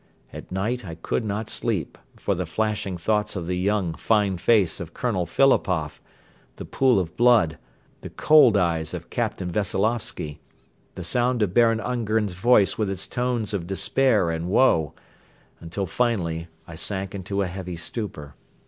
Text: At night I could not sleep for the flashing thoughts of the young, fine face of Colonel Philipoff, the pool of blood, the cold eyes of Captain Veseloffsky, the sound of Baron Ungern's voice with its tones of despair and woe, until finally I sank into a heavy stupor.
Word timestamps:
At 0.33 0.51
night 0.51 0.83
I 0.83 0.95
could 0.95 1.23
not 1.23 1.47
sleep 1.47 1.95
for 2.17 2.33
the 2.33 2.47
flashing 2.47 2.97
thoughts 2.97 3.35
of 3.35 3.45
the 3.45 3.55
young, 3.55 3.93
fine 3.93 4.39
face 4.39 4.79
of 4.79 4.95
Colonel 4.95 5.27
Philipoff, 5.27 6.01
the 6.55 6.65
pool 6.65 6.99
of 6.99 7.15
blood, 7.15 7.59
the 8.01 8.09
cold 8.09 8.57
eyes 8.57 8.95
of 8.95 9.11
Captain 9.11 9.51
Veseloffsky, 9.51 10.39
the 10.95 11.03
sound 11.03 11.43
of 11.43 11.53
Baron 11.53 11.79
Ungern's 11.79 12.33
voice 12.33 12.79
with 12.79 12.89
its 12.89 13.05
tones 13.05 13.53
of 13.53 13.67
despair 13.67 14.31
and 14.31 14.47
woe, 14.47 14.95
until 15.59 15.85
finally 15.85 16.47
I 16.67 16.73
sank 16.73 17.13
into 17.13 17.43
a 17.43 17.47
heavy 17.47 17.75
stupor. 17.75 18.33